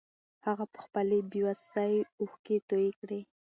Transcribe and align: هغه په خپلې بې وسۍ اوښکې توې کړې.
هغه 0.45 0.65
په 0.73 0.79
خپلې 0.85 1.17
بې 1.29 1.41
وسۍ 1.45 1.93
اوښکې 2.21 2.57
توې 2.69 2.89
کړې. 2.99 3.19